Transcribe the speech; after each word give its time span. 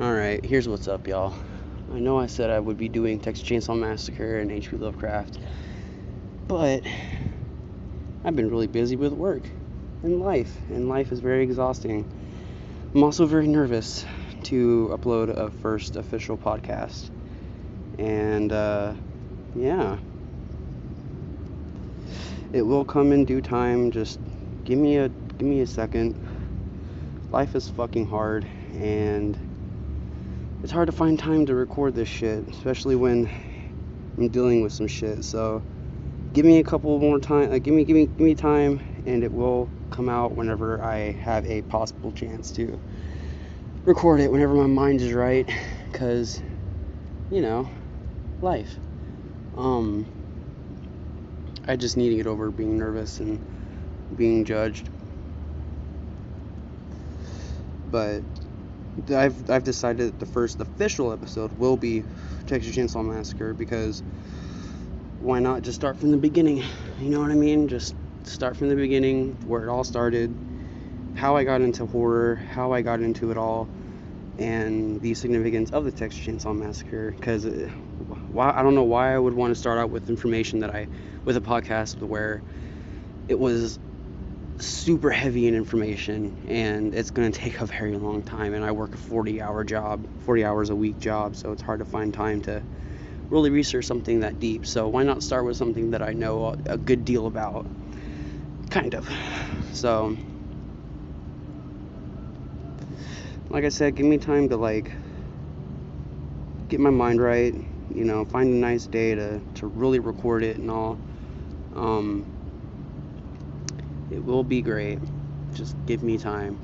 Alright, 0.00 0.44
here's 0.44 0.66
what's 0.66 0.88
up, 0.88 1.06
y'all. 1.06 1.32
I 1.92 2.00
know 2.00 2.18
I 2.18 2.26
said 2.26 2.50
I 2.50 2.58
would 2.58 2.76
be 2.76 2.88
doing 2.88 3.20
Texas 3.20 3.46
Chainsaw 3.46 3.78
Massacre 3.78 4.40
and 4.40 4.50
H.P. 4.50 4.78
Lovecraft, 4.78 5.38
but 6.48 6.82
I've 8.24 8.34
been 8.34 8.50
really 8.50 8.66
busy 8.66 8.96
with 8.96 9.12
work 9.12 9.44
and 10.02 10.18
life, 10.18 10.52
and 10.70 10.88
life 10.88 11.12
is 11.12 11.20
very 11.20 11.44
exhausting. 11.44 12.04
I'm 12.92 13.04
also 13.04 13.24
very 13.24 13.46
nervous 13.46 14.04
to 14.44 14.90
upload 14.92 15.28
a 15.28 15.52
first 15.52 15.94
official 15.94 16.36
podcast, 16.36 17.10
and 17.96 18.50
uh, 18.50 18.94
yeah, 19.54 19.96
it 22.52 22.62
will 22.62 22.84
come 22.84 23.12
in 23.12 23.24
due 23.24 23.40
time. 23.40 23.92
Just 23.92 24.18
give 24.64 24.76
me 24.80 24.96
a 24.96 25.08
give 25.08 25.46
me 25.46 25.60
a 25.60 25.66
second. 25.68 26.20
Life 27.30 27.54
is 27.54 27.68
fucking 27.68 28.08
hard, 28.08 28.44
and 28.72 29.38
it's 30.64 30.72
hard 30.72 30.86
to 30.86 30.92
find 30.92 31.18
time 31.18 31.44
to 31.44 31.54
record 31.54 31.94
this 31.94 32.08
shit, 32.08 32.48
especially 32.48 32.96
when 32.96 33.28
I'm 34.16 34.28
dealing 34.28 34.62
with 34.62 34.72
some 34.72 34.86
shit. 34.86 35.22
So 35.22 35.62
give 36.32 36.46
me 36.46 36.58
a 36.58 36.64
couple 36.64 36.98
more 36.98 37.20
time. 37.20 37.50
Like, 37.50 37.64
give 37.64 37.74
me, 37.74 37.84
give 37.84 37.94
me, 37.94 38.06
give 38.06 38.20
me 38.20 38.34
time, 38.34 38.80
and 39.04 39.22
it 39.22 39.30
will 39.30 39.68
come 39.90 40.08
out 40.08 40.32
whenever 40.32 40.82
I 40.82 41.12
have 41.12 41.44
a 41.44 41.60
possible 41.60 42.12
chance 42.12 42.50
to 42.52 42.80
record 43.84 44.20
it. 44.20 44.32
Whenever 44.32 44.54
my 44.54 44.66
mind 44.66 45.02
is 45.02 45.12
right, 45.12 45.46
because 45.92 46.40
you 47.30 47.42
know, 47.42 47.68
life. 48.40 48.74
Um, 49.58 50.06
I 51.68 51.76
just 51.76 51.98
need 51.98 52.08
to 52.08 52.16
get 52.16 52.26
over 52.26 52.50
being 52.50 52.78
nervous 52.78 53.20
and 53.20 53.38
being 54.16 54.46
judged. 54.46 54.88
But 57.90 58.22
I've 59.10 59.50
I've 59.50 59.64
decided 59.64 60.08
that 60.08 60.18
the 60.20 60.26
first 60.26 60.60
official 60.60 61.12
episode 61.12 61.52
will 61.58 61.76
be 61.76 62.04
Texas 62.46 62.76
Chainsaw 62.76 63.04
Massacre 63.04 63.54
because 63.54 64.02
why 65.20 65.40
not 65.40 65.62
just 65.62 65.76
start 65.76 65.96
from 65.96 66.10
the 66.10 66.16
beginning? 66.16 66.62
You 67.00 67.10
know 67.10 67.20
what 67.20 67.30
I 67.30 67.34
mean? 67.34 67.68
Just 67.68 67.94
start 68.24 68.56
from 68.56 68.68
the 68.68 68.76
beginning, 68.76 69.36
where 69.46 69.64
it 69.64 69.68
all 69.68 69.84
started, 69.84 70.34
how 71.14 71.36
I 71.36 71.44
got 71.44 71.60
into 71.60 71.86
horror, 71.86 72.36
how 72.36 72.72
I 72.72 72.82
got 72.82 73.00
into 73.00 73.30
it 73.30 73.36
all, 73.36 73.68
and 74.38 75.00
the 75.00 75.14
significance 75.14 75.70
of 75.70 75.84
the 75.84 75.92
Texas 75.92 76.24
Chainsaw 76.24 76.56
Massacre. 76.56 77.12
Because 77.12 77.46
uh, 77.46 77.68
why 78.28 78.52
I 78.54 78.62
don't 78.62 78.74
know 78.74 78.84
why 78.84 79.14
I 79.14 79.18
would 79.18 79.34
want 79.34 79.50
to 79.50 79.60
start 79.60 79.78
out 79.78 79.90
with 79.90 80.08
information 80.08 80.60
that 80.60 80.74
I 80.74 80.88
with 81.24 81.36
a 81.36 81.40
podcast 81.40 82.00
where 82.02 82.42
it 83.28 83.38
was 83.38 83.78
super 84.58 85.10
heavy 85.10 85.48
in 85.48 85.54
information 85.54 86.36
and 86.48 86.94
it's 86.94 87.10
going 87.10 87.30
to 87.30 87.38
take 87.38 87.60
a 87.60 87.66
very 87.66 87.96
long 87.96 88.22
time 88.22 88.54
and 88.54 88.64
I 88.64 88.70
work 88.70 88.94
a 88.94 88.98
40 88.98 89.42
hour 89.42 89.64
job 89.64 90.06
40 90.20 90.44
hours 90.44 90.70
a 90.70 90.76
week 90.76 91.00
job 91.00 91.34
so 91.34 91.50
it's 91.50 91.62
hard 91.62 91.80
to 91.80 91.84
find 91.84 92.14
time 92.14 92.40
to 92.42 92.62
really 93.30 93.50
research 93.50 93.86
something 93.86 94.20
that 94.20 94.38
deep. 94.38 94.64
So 94.66 94.88
why 94.88 95.02
not 95.02 95.22
start 95.22 95.44
with 95.44 95.56
something 95.56 95.90
that 95.90 96.02
I 96.02 96.12
know 96.12 96.54
a, 96.66 96.78
good 96.78 97.04
deal 97.04 97.26
about 97.26 97.66
kind 98.70 98.94
of. 98.94 99.08
So 99.72 100.16
like 103.50 103.64
I 103.64 103.70
said 103.70 103.96
give 103.96 104.06
me 104.06 104.18
time 104.18 104.48
to 104.50 104.56
like 104.56 104.92
get 106.68 106.80
my 106.80 106.90
mind 106.90 107.20
right 107.20 107.54
you 107.94 108.04
know 108.04 108.24
find 108.24 108.48
a 108.52 108.56
nice 108.56 108.86
day 108.86 109.14
to 109.14 109.40
to 109.54 109.66
really 109.66 109.98
record 109.98 110.44
it 110.44 110.58
and 110.58 110.70
all. 110.70 110.98
Um 111.74 112.24
it 114.14 114.24
will 114.24 114.44
be 114.44 114.62
great. 114.62 115.00
Just 115.54 115.76
give 115.86 116.02
me 116.02 116.18
time. 116.18 116.58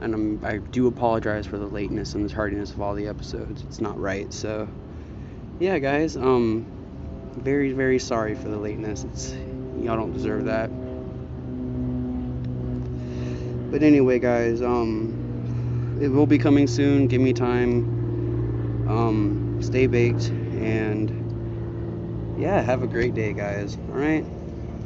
And 0.00 0.14
I'm, 0.14 0.44
I 0.44 0.58
do 0.58 0.86
apologize 0.86 1.46
for 1.46 1.58
the 1.58 1.66
lateness 1.66 2.14
and 2.14 2.24
the 2.24 2.32
tardiness 2.32 2.70
of 2.70 2.80
all 2.80 2.94
the 2.94 3.08
episodes. 3.08 3.62
It's 3.62 3.80
not 3.80 3.98
right. 3.98 4.32
So, 4.32 4.68
yeah, 5.58 5.78
guys. 5.78 6.16
Um, 6.16 6.66
very, 7.36 7.72
very 7.72 7.98
sorry 7.98 8.34
for 8.34 8.48
the 8.48 8.58
lateness. 8.58 9.04
It's 9.04 9.32
y'all 9.82 9.96
don't 9.96 10.12
deserve 10.12 10.44
that. 10.44 10.68
But 13.70 13.82
anyway, 13.82 14.18
guys. 14.18 14.62
Um, 14.62 15.98
it 16.00 16.08
will 16.08 16.26
be 16.26 16.38
coming 16.38 16.66
soon. 16.66 17.08
Give 17.08 17.20
me 17.20 17.32
time. 17.32 18.86
Um, 18.88 19.58
stay 19.60 19.86
baked 19.86 20.28
and 20.28 21.10
yeah, 22.38 22.60
have 22.60 22.82
a 22.82 22.86
great 22.86 23.14
day, 23.14 23.32
guys. 23.32 23.76
All 23.76 23.98
right. 23.98 24.24